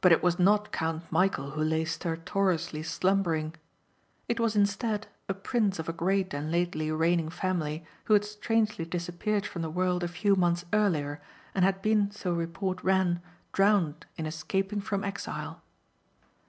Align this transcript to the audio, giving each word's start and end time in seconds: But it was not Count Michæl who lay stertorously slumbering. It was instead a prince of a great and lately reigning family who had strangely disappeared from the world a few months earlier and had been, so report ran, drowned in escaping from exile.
But 0.00 0.12
it 0.12 0.22
was 0.22 0.38
not 0.38 0.70
Count 0.70 1.10
Michæl 1.10 1.54
who 1.54 1.62
lay 1.64 1.84
stertorously 1.84 2.84
slumbering. 2.84 3.56
It 4.28 4.38
was 4.38 4.54
instead 4.54 5.08
a 5.28 5.34
prince 5.34 5.80
of 5.80 5.88
a 5.88 5.92
great 5.92 6.32
and 6.32 6.52
lately 6.52 6.92
reigning 6.92 7.28
family 7.28 7.84
who 8.04 8.12
had 8.14 8.24
strangely 8.24 8.84
disappeared 8.84 9.44
from 9.44 9.62
the 9.62 9.68
world 9.68 10.04
a 10.04 10.06
few 10.06 10.36
months 10.36 10.64
earlier 10.72 11.20
and 11.56 11.64
had 11.64 11.82
been, 11.82 12.12
so 12.12 12.32
report 12.32 12.84
ran, 12.84 13.20
drowned 13.52 14.06
in 14.16 14.26
escaping 14.26 14.80
from 14.80 15.02
exile. 15.02 15.60